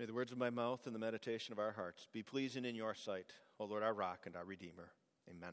[0.00, 2.74] May the words of my mouth and the meditation of our hearts be pleasing in
[2.74, 3.26] your sight,
[3.58, 4.88] O Lord, our rock and our redeemer.
[5.28, 5.52] Amen.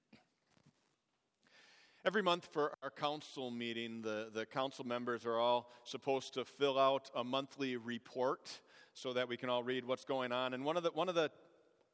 [2.06, 6.78] Every month for our council meeting, the, the council members are all supposed to fill
[6.78, 8.48] out a monthly report
[8.94, 10.54] so that we can all read what's going on.
[10.54, 11.30] And one of the, one of the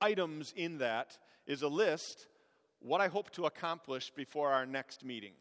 [0.00, 2.28] items in that is a list
[2.78, 5.32] what I hope to accomplish before our next meeting.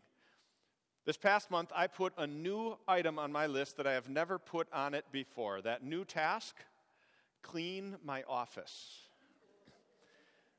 [1.05, 4.39] This past month, I put a new item on my list that I have never
[4.39, 5.61] put on it before.
[5.61, 6.55] That new task
[7.41, 9.03] clean my office.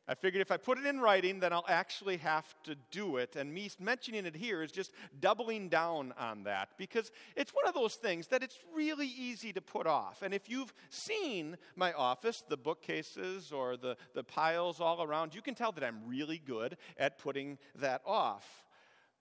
[0.06, 3.36] I figured if I put it in writing, then I'll actually have to do it.
[3.36, 7.72] And me mentioning it here is just doubling down on that because it's one of
[7.72, 10.20] those things that it's really easy to put off.
[10.20, 15.40] And if you've seen my office, the bookcases or the, the piles all around, you
[15.40, 18.64] can tell that I'm really good at putting that off.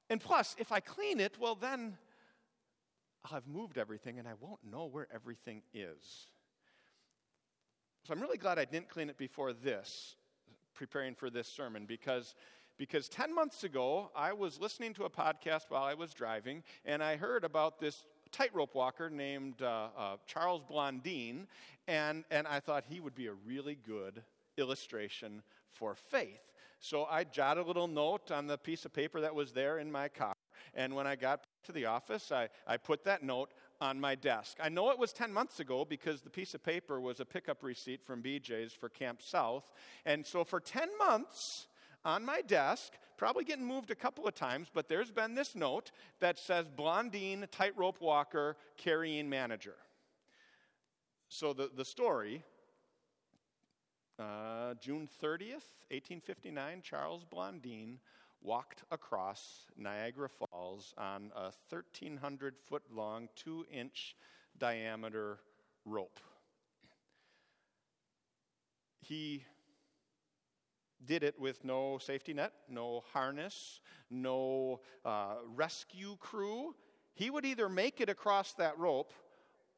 [0.09, 1.97] And plus, if I clean it, well, then
[3.25, 6.27] I'll have moved everything and I won't know where everything is.
[8.03, 10.15] So I'm really glad I didn't clean it before this
[10.73, 12.35] preparing for this sermon because
[12.77, 17.03] because 10 months ago I was listening to a podcast while I was driving and
[17.03, 21.47] I heard about this tightrope walker named uh, uh, Charles Blondin
[21.87, 24.23] and, and I thought he would be a really good
[24.57, 26.52] illustration for faith.
[26.83, 29.89] So I jotted a little note on the piece of paper that was there in
[29.89, 30.35] my car
[30.73, 34.57] and when I got to the office I, I put that note on my desk.
[34.61, 37.63] I know it was 10 months ago because the piece of paper was a pickup
[37.63, 39.63] receipt from BJ's for Camp South.
[40.05, 41.67] And so for 10 months
[42.03, 45.91] on my desk, probably getting moved a couple of times, but there's been this note
[46.19, 49.75] that says Blondine, tightrope walker carrying manager.
[51.29, 52.43] So the, the story
[54.19, 57.99] uh, June 30th, 1859, Charles Blondin
[58.41, 64.15] walked across Niagara Falls on a 1,300 foot long, two inch
[64.57, 65.39] diameter
[65.85, 66.19] rope.
[69.01, 69.45] He
[71.05, 76.75] did it with no safety net, no harness, no uh, rescue crew.
[77.13, 79.11] He would either make it across that rope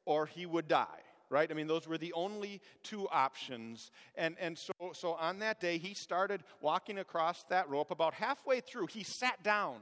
[0.05, 1.49] or he would die right?
[1.49, 3.91] I mean, those were the only two options.
[4.15, 7.91] And, and so, so on that day, he started walking across that rope.
[7.91, 9.77] About halfway through, he sat down,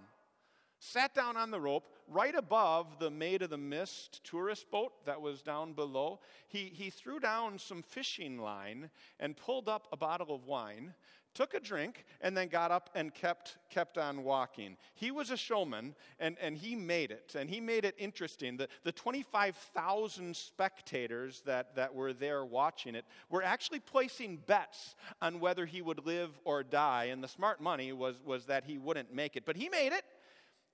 [0.80, 5.22] sat down on the rope right above the Maid of the Mist tourist boat that
[5.22, 6.20] was down below.
[6.48, 8.90] He, he threw down some fishing line
[9.20, 10.94] and pulled up a bottle of wine
[11.34, 14.78] took a drink, and then got up and kept, kept on walking.
[14.94, 18.58] He was a showman, and, and he made it, and he made it interesting.
[18.58, 25.40] The, the 25,000 spectators that, that were there watching it were actually placing bets on
[25.40, 29.14] whether he would live or die, and the smart money was, was that he wouldn't
[29.14, 29.46] make it.
[29.46, 30.04] But he made it,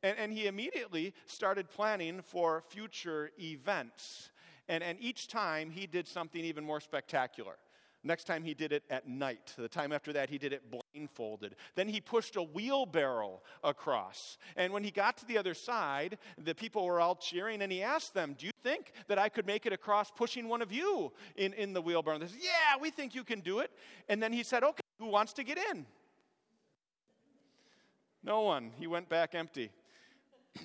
[0.03, 4.31] and, and he immediately started planning for future events.
[4.67, 7.55] And, and each time he did something even more spectacular.
[8.01, 9.53] Next time he did it at night.
[9.57, 11.55] The time after that, he did it blindfolded.
[11.75, 14.37] Then he pushed a wheelbarrow across.
[14.55, 17.83] And when he got to the other side, the people were all cheering, and he
[17.83, 21.11] asked them, Do you think that I could make it across pushing one of you
[21.35, 22.15] in, in the wheelbarrow?
[22.15, 23.69] And they said, Yeah, we think you can do it.
[24.07, 25.85] And then he said, Okay, who wants to get in?
[28.23, 28.71] No one.
[28.77, 29.71] He went back empty.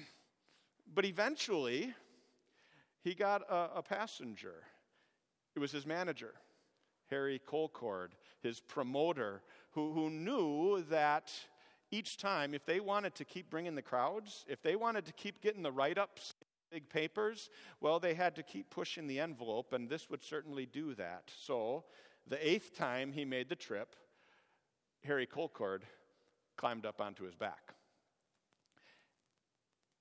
[0.94, 1.92] but eventually,
[3.02, 4.62] he got a, a passenger.
[5.56, 6.34] It was his manager.
[7.14, 8.08] Harry Colcord,
[8.42, 11.32] his promoter, who, who knew that
[11.92, 15.40] each time, if they wanted to keep bringing the crowds, if they wanted to keep
[15.40, 16.34] getting the write ups,
[16.72, 20.92] big papers, well, they had to keep pushing the envelope, and this would certainly do
[20.96, 21.30] that.
[21.38, 21.84] So,
[22.26, 23.94] the eighth time he made the trip,
[25.04, 25.82] Harry Colcord
[26.56, 27.74] climbed up onto his back.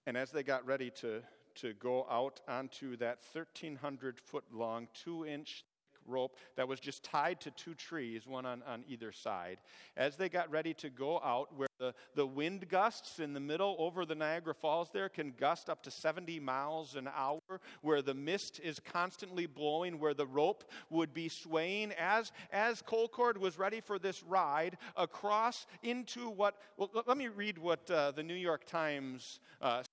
[0.07, 1.22] And as they got ready to,
[1.56, 5.63] to go out onto that 1,300 foot long, two inch
[6.08, 9.58] rope that was just tied to two trees, one on, on either side.
[9.97, 13.75] As they got ready to go out, where the, the wind gusts in the middle
[13.80, 17.42] over the Niagara Falls there can gust up to 70 miles an hour,
[17.81, 21.92] where the mist is constantly blowing, where the rope would be swaying.
[21.94, 27.57] As, as Colcord was ready for this ride across into what, well, let me read
[27.57, 29.83] what uh, the New York Times uh,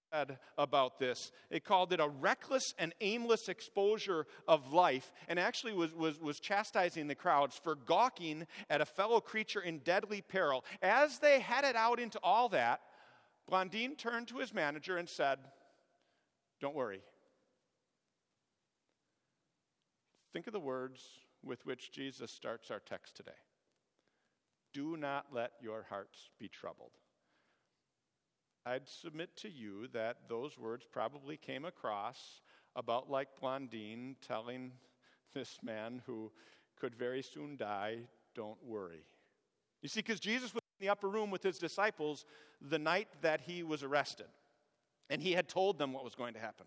[0.59, 1.33] about this.
[1.51, 6.41] It called it a reckless and aimless exposure of life, and actually was, was, was
[6.41, 10.65] chastising the crowds for gawking at a fellow creature in deadly peril.
[10.83, 12.81] As they headed out into all that,
[13.49, 15.39] Blondin turned to his manager and said,
[16.61, 17.01] Don't worry.
[20.33, 21.03] Think of the words
[21.43, 23.31] with which Jesus starts our text today.
[24.73, 26.93] Do not let your hearts be troubled.
[28.67, 32.41] I'd submit to you that those words probably came across
[32.77, 34.73] about like Blondine telling
[35.35, 36.31] this man who
[36.79, 37.99] could very soon die,
[38.35, 39.05] don't worry.
[39.83, 42.27] You see, because Jesus was in the upper room with his disciples
[42.61, 44.27] the night that he was arrested,
[45.09, 46.67] and he had told them what was going to happen.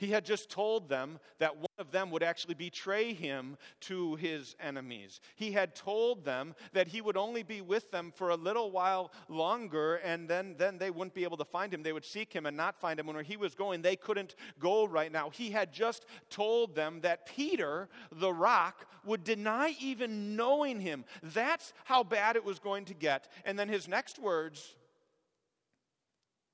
[0.00, 4.56] He had just told them that one of them would actually betray him to his
[4.58, 5.20] enemies.
[5.36, 9.12] He had told them that he would only be with them for a little while
[9.28, 11.82] longer, and then, then they wouldn't be able to find him.
[11.82, 13.08] They would seek him and not find him.
[13.08, 15.28] And where he was going, they couldn't go right now.
[15.28, 21.04] He had just told them that Peter, the rock, would deny even knowing him.
[21.22, 23.28] That's how bad it was going to get.
[23.44, 24.76] And then his next words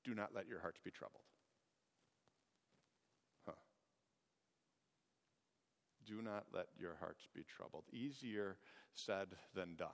[0.03, 1.21] do not let your hearts be troubled.
[6.07, 7.83] Do not let your hearts be troubled.
[7.91, 8.57] Easier
[8.93, 9.89] said than done,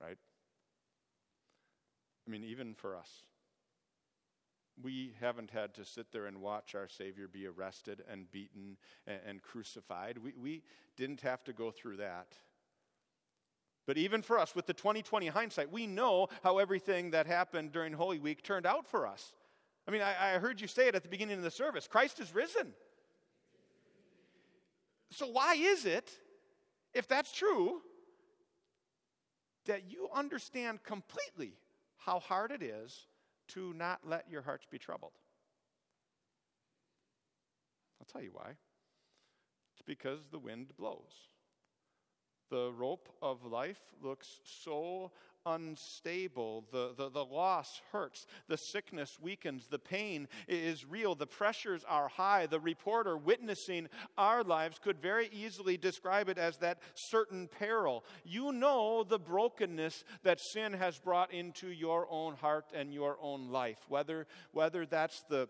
[0.00, 0.18] right?
[2.26, 3.24] I mean, even for us.
[4.82, 8.76] We haven't had to sit there and watch our Savior be arrested and beaten
[9.06, 10.18] and, and crucified.
[10.18, 10.62] We, we
[10.96, 12.34] didn't have to go through that.
[13.86, 17.92] But even for us, with the 2020 hindsight, we know how everything that happened during
[17.92, 19.32] Holy Week turned out for us.
[19.88, 22.20] I mean, I, I heard you say it at the beginning of the service Christ
[22.20, 22.74] is risen.
[25.10, 26.10] So, why is it,
[26.92, 27.80] if that's true,
[29.66, 31.54] that you understand completely
[31.96, 33.06] how hard it is
[33.48, 35.12] to not let your hearts be troubled?
[38.00, 38.50] I'll tell you why.
[39.74, 41.28] It's because the wind blows.
[42.50, 45.10] The rope of life looks so
[45.46, 46.64] unstable.
[46.72, 48.26] The, the, the loss hurts.
[48.48, 49.68] The sickness weakens.
[49.70, 51.14] The pain is real.
[51.14, 52.46] The pressures are high.
[52.46, 53.88] The reporter witnessing
[54.18, 58.04] our lives could very easily describe it as that certain peril.
[58.24, 63.50] You know the brokenness that sin has brought into your own heart and your own
[63.50, 65.48] life, whether, whether that's the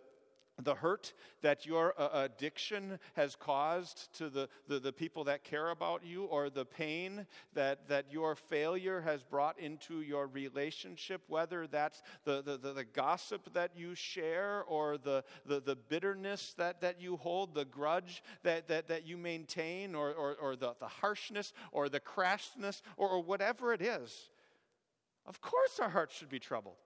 [0.62, 1.12] the hurt
[1.42, 6.24] that your uh, addiction has caused to the, the, the, people that care about you,
[6.24, 12.42] or the pain that, that your failure has brought into your relationship, whether that's the,
[12.42, 17.16] the, the, the gossip that you share, or the, the, the bitterness that, that you
[17.16, 21.90] hold, the grudge that, that, that you maintain, or, or, or the, the harshness, or
[21.90, 24.30] the crassness, or, or whatever it is.
[25.26, 26.76] Of course, our hearts should be troubled.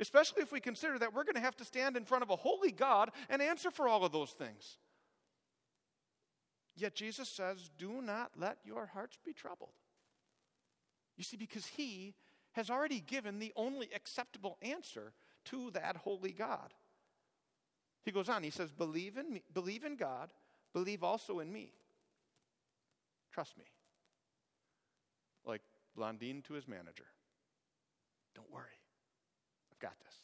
[0.00, 2.36] Especially if we consider that we're going to have to stand in front of a
[2.36, 4.76] holy God and answer for all of those things.
[6.76, 9.74] Yet Jesus says, Do not let your hearts be troubled.
[11.16, 12.14] You see, because He
[12.52, 15.12] has already given the only acceptable answer
[15.46, 16.74] to that holy God.
[18.04, 20.30] He goes on, he says, Believe in me, believe in God,
[20.72, 21.72] believe also in me.
[23.32, 23.64] Trust me.
[25.44, 25.62] Like
[25.96, 27.06] Blondine to his manager.
[28.34, 28.83] Don't worry
[29.80, 30.14] got this.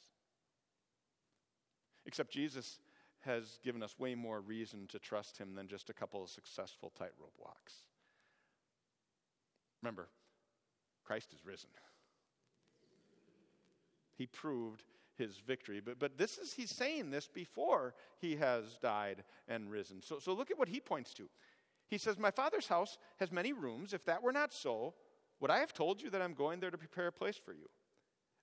[2.07, 2.79] Except Jesus
[3.21, 6.91] has given us way more reason to trust him than just a couple of successful
[6.97, 7.75] tightrope walks.
[9.83, 10.09] Remember,
[11.05, 11.71] Christ is risen.
[14.17, 14.85] He proved
[15.17, 15.81] his victory.
[15.81, 20.03] But, but this is, he's saying this before he has died and risen.
[20.03, 21.29] So, so look at what he points to.
[21.89, 23.93] He says, My father's house has many rooms.
[23.93, 24.95] If that were not so,
[25.41, 27.69] would I have told you that I'm going there to prepare a place for you?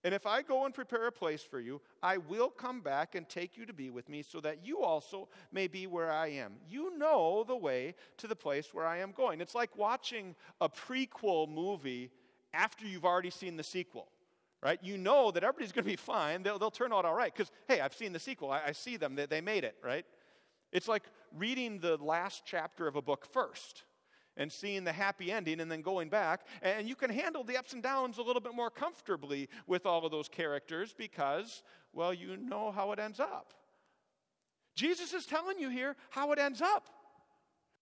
[0.04, 3.28] And if I go and prepare a place for you, I will come back and
[3.28, 6.54] take you to be with me, so that you also may be where I am.
[6.70, 9.42] You know the way to the place where I am going.
[9.42, 12.12] It's like watching a prequel movie
[12.54, 14.08] after you've already seen the sequel,
[14.62, 14.80] right?
[14.84, 17.52] You know that everybody's going to be fine, they'll, they'll turn out all right, because,
[17.68, 20.06] hey, I've seen the sequel, I, I see them, they, they made it, right?
[20.72, 21.04] It's like
[21.36, 23.84] reading the last chapter of a book first
[24.38, 26.46] and seeing the happy ending and then going back.
[26.62, 30.06] And you can handle the ups and downs a little bit more comfortably with all
[30.06, 33.54] of those characters because, well, you know how it ends up.
[34.76, 36.88] Jesus is telling you here how it ends up.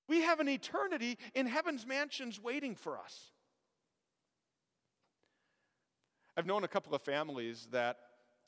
[0.08, 3.32] We have an eternity in heaven's mansions waiting for us.
[6.38, 7.98] I've known a couple of families that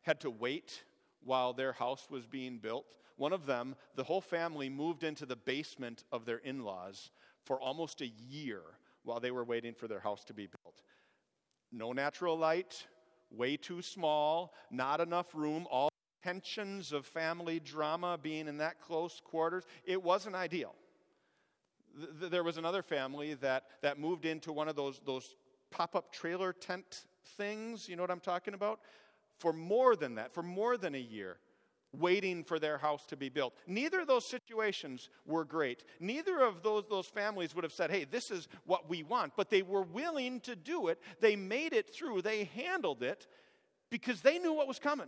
[0.02, 0.84] had to wait
[1.24, 2.96] while their house was being built.
[3.18, 7.12] One of them, the whole family moved into the basement of their in laws
[7.48, 8.62] for almost a year
[9.04, 10.82] while they were waiting for their house to be built.
[11.72, 12.86] No natural light,
[13.32, 15.89] way too small, not enough room, all
[16.24, 19.63] tensions of family drama being in that close quarters.
[19.86, 20.75] It wasn't ideal.
[21.96, 25.36] There was another family that, that moved into one of those, those
[25.72, 27.06] pop up trailer tent
[27.38, 27.88] things.
[27.88, 28.82] You know what I'm talking about?
[29.39, 31.38] For more than that, for more than a year
[31.94, 33.53] waiting for their house to be built.
[33.65, 35.84] Neither of those situations were great.
[36.00, 39.50] Neither of those, those families would have said, hey, this is what we want, but
[39.50, 41.01] they were willing to do it.
[41.20, 43.27] They made it through, they handled it
[43.89, 45.08] because they knew what was coming.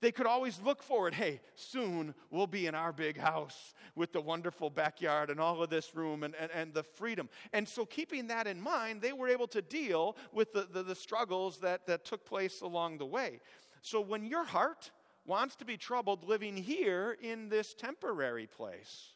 [0.00, 1.12] They could always look forward.
[1.12, 5.68] Hey, soon we'll be in our big house with the wonderful backyard and all of
[5.68, 7.28] this room and, and, and the freedom.
[7.52, 10.94] And so, keeping that in mind, they were able to deal with the, the, the
[10.94, 13.40] struggles that, that took place along the way.
[13.82, 14.90] So, when your heart
[15.24, 19.10] wants to be troubled living here in this temporary place,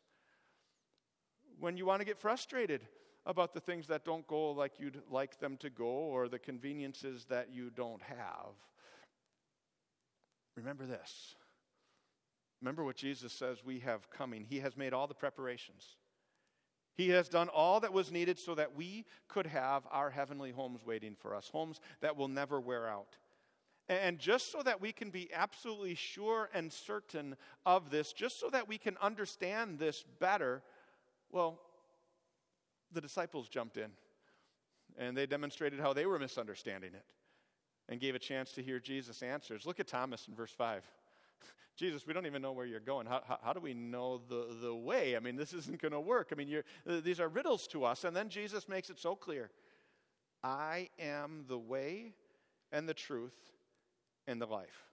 [1.59, 2.83] when you want to get frustrated
[3.27, 7.25] about the things that don't go like you'd like them to go or the conveniences
[7.31, 8.55] that you don't have,
[10.57, 11.35] Remember this.
[12.61, 14.45] Remember what Jesus says we have coming.
[14.49, 15.97] He has made all the preparations.
[16.97, 20.85] He has done all that was needed so that we could have our heavenly homes
[20.87, 23.17] waiting for us, homes that will never wear out.
[23.89, 27.37] And just so that we can be absolutely sure and certain
[27.67, 30.63] of this, just so that we can understand this better,
[31.31, 31.61] well,
[32.93, 33.91] the disciples jumped in
[34.97, 37.05] and they demonstrated how they were misunderstanding it
[37.89, 39.67] and gave a chance to hear Jesus' answers.
[39.67, 40.83] Look at Thomas in verse 5.
[41.77, 43.07] Jesus, we don't even know where you're going.
[43.07, 45.15] How, how, how do we know the, the way?
[45.17, 46.31] I mean, this isn't going to work.
[46.33, 48.05] I mean, these are riddles to us.
[48.05, 49.51] And then Jesus makes it so clear
[50.43, 52.15] I am the way
[52.73, 53.54] and the truth
[54.27, 54.85] and the life.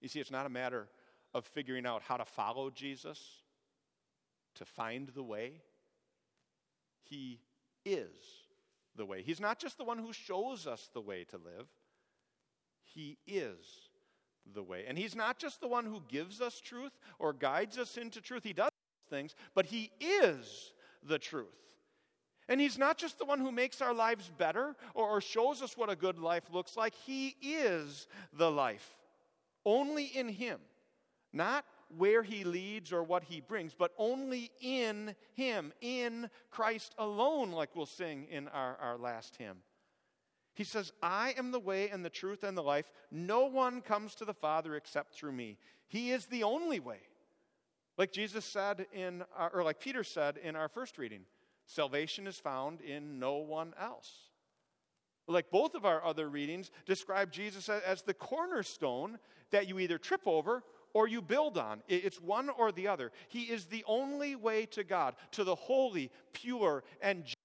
[0.00, 0.88] You see, it's not a matter
[1.34, 3.20] of figuring out how to follow Jesus
[4.54, 5.60] to find the way,
[7.04, 7.40] He
[7.84, 8.08] is
[8.96, 9.22] the way.
[9.22, 11.68] He's not just the one who shows us the way to live,
[12.84, 13.90] He is
[14.52, 14.84] the way.
[14.88, 18.44] And He's not just the one who gives us truth or guides us into truth.
[18.44, 18.70] He does
[19.08, 20.72] things, but He is
[21.02, 21.46] the truth.
[22.48, 25.76] And He's not just the one who makes our lives better or, or shows us
[25.76, 26.94] what a good life looks like.
[26.94, 28.96] He is the life.
[29.64, 30.58] Only in Him,
[31.32, 31.64] not
[31.96, 37.74] where he leads or what he brings, but only in him, in Christ alone, like
[37.74, 39.58] we'll sing in our, our last hymn.
[40.54, 42.90] He says, I am the way and the truth and the life.
[43.10, 45.56] No one comes to the Father except through me.
[45.86, 46.98] He is the only way.
[47.96, 51.22] Like Jesus said in, our, or like Peter said in our first reading,
[51.68, 54.10] salvation is found in no one else.
[55.28, 59.18] Like both of our other readings describe Jesus as the cornerstone
[59.50, 61.82] that you either trip over or you build on.
[61.86, 63.12] It's one or the other.
[63.28, 67.36] He is the only way to God, to the holy, pure, and just,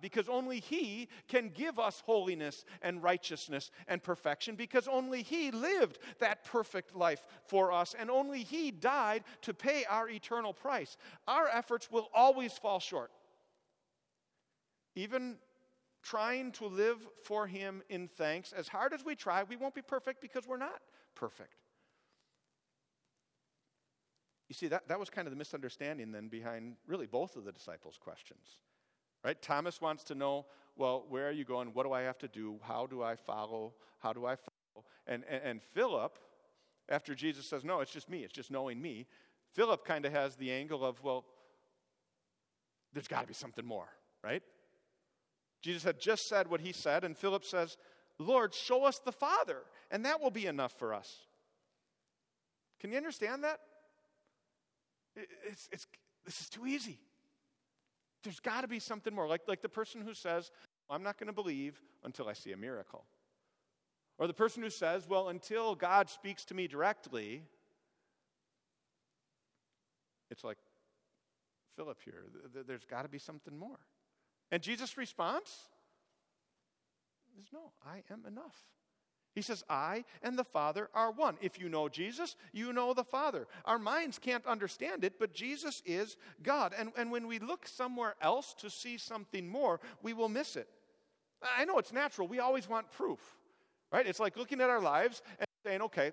[0.00, 5.98] because only He can give us holiness and righteousness and perfection, because only He lived
[6.18, 10.96] that perfect life for us, and only He died to pay our eternal price.
[11.28, 13.10] Our efforts will always fall short.
[14.96, 15.36] Even
[16.02, 19.82] trying to live for Him in thanks, as hard as we try, we won't be
[19.82, 20.80] perfect because we're not
[21.14, 21.54] perfect.
[24.48, 27.52] You see, that, that was kind of the misunderstanding then behind really both of the
[27.52, 28.60] disciples' questions.
[29.24, 29.40] Right?
[29.42, 31.70] Thomas wants to know, well, where are you going?
[31.72, 32.60] What do I have to do?
[32.62, 33.74] How do I follow?
[33.98, 34.84] How do I follow?
[35.06, 36.18] And, and, and Philip,
[36.88, 39.06] after Jesus says, no, it's just me, it's just knowing me,
[39.52, 41.24] Philip kind of has the angle of, well,
[42.92, 43.88] there's got to be something more,
[44.22, 44.42] right?
[45.66, 47.76] Jesus had just said what he said, and Philip says,
[48.20, 49.58] Lord, show us the Father,
[49.90, 51.12] and that will be enough for us.
[52.78, 53.58] Can you understand that?
[55.16, 55.88] It's, it's,
[56.24, 57.00] this is too easy.
[58.22, 59.26] There's got to be something more.
[59.26, 60.52] Like, like the person who says,
[60.88, 63.04] I'm not going to believe until I see a miracle.
[64.18, 67.42] Or the person who says, Well, until God speaks to me directly,
[70.30, 70.58] it's like
[71.74, 72.22] Philip here.
[72.68, 73.80] There's got to be something more.
[74.50, 75.68] And Jesus' response
[77.40, 78.62] is no, I am enough.
[79.34, 81.36] He says, I and the Father are one.
[81.42, 83.46] If you know Jesus, you know the Father.
[83.66, 86.72] Our minds can't understand it, but Jesus is God.
[86.76, 90.68] And, and when we look somewhere else to see something more, we will miss it.
[91.42, 92.26] I know it's natural.
[92.26, 93.20] We always want proof,
[93.92, 94.06] right?
[94.06, 96.12] It's like looking at our lives and saying, okay,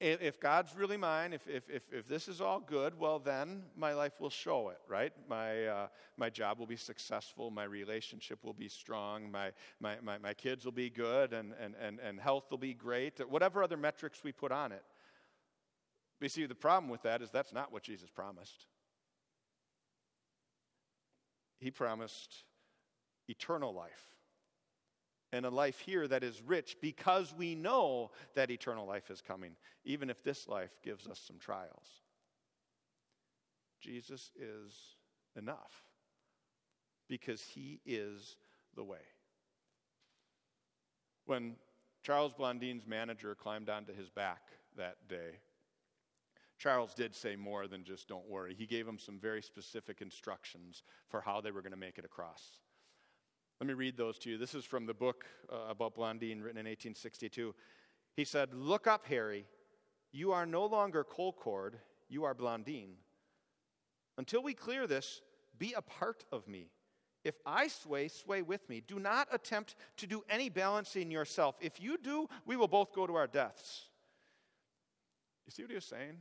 [0.00, 3.94] if, God's really mine, if, if, if, if, this is all good, well, then my
[3.94, 5.12] life will show it, right?
[5.28, 9.50] My, uh, my job will be successful, my relationship will be strong, my,
[9.80, 13.18] my, my, my kids will be good, and, and, and, and health will be great,
[13.28, 14.84] whatever other metrics we put on it.
[16.20, 18.66] But you see, the problem with that is that's not what Jesus promised.
[21.58, 22.44] He promised
[23.28, 24.17] eternal life
[25.32, 29.52] and a life here that is rich because we know that eternal life is coming,
[29.84, 32.02] even if this life gives us some trials.
[33.80, 34.72] Jesus is
[35.36, 35.82] enough
[37.08, 38.36] because he is
[38.74, 38.98] the way.
[41.26, 41.56] When
[42.02, 44.40] Charles Blondin's manager climbed onto his back
[44.76, 45.40] that day,
[46.58, 48.54] Charles did say more than just don't worry.
[48.54, 52.04] He gave him some very specific instructions for how they were going to make it
[52.04, 52.42] across.
[53.60, 54.38] Let me read those to you.
[54.38, 57.54] This is from the book uh, about Blondin, written in 1862.
[58.14, 59.46] He said, Look up, Harry.
[60.12, 61.74] You are no longer Colcord,
[62.08, 62.94] you are Blondine.
[64.16, 65.22] Until we clear this,
[65.58, 66.70] be a part of me.
[67.24, 68.80] If I sway, sway with me.
[68.86, 71.56] Do not attempt to do any balancing yourself.
[71.60, 73.88] If you do, we will both go to our deaths.
[75.46, 76.18] You see what he was saying?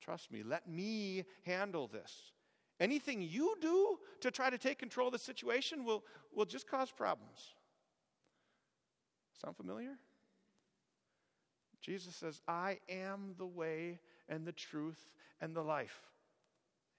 [0.00, 2.32] Trust me, let me handle this.
[2.80, 6.02] Anything you do to try to take control of the situation will,
[6.34, 7.54] will just cause problems.
[9.40, 9.98] Sound familiar?
[11.82, 15.10] Jesus says, I am the way and the truth
[15.40, 16.00] and the life.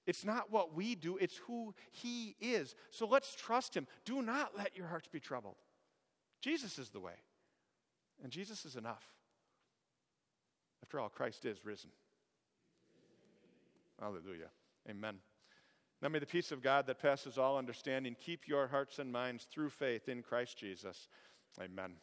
[0.08, 2.76] It's not what we do, it's who He is.
[2.90, 3.88] So let's trust Him.
[4.06, 5.58] Do not let your hearts be troubled.
[6.42, 7.14] Jesus is the way,
[8.24, 9.06] and Jesus is enough.
[10.84, 11.92] After all, Christ is risen.
[14.00, 14.50] Hallelujah.
[14.90, 15.20] Amen.
[16.02, 19.46] Now may the peace of God that passes all understanding keep your hearts and minds
[19.52, 21.08] through faith in Christ Jesus.
[21.62, 21.94] Amen.